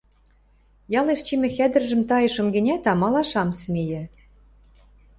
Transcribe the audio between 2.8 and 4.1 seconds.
амалаш ам смейӹ.